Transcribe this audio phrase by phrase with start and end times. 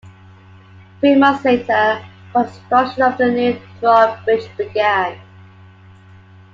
[0.99, 2.03] Three months later,
[2.33, 5.21] construction of the new drawbridge began.